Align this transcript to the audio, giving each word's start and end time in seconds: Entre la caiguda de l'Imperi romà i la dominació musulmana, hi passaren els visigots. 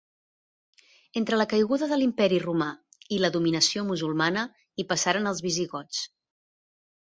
Entre 1.19 1.37
la 1.41 1.45
caiguda 1.51 1.89
de 1.91 1.99
l'Imperi 1.99 2.39
romà 2.45 2.71
i 3.17 3.21
la 3.25 3.31
dominació 3.37 3.85
musulmana, 3.93 4.49
hi 4.83 4.89
passaren 4.95 5.33
els 5.35 5.45
visigots. 5.49 6.05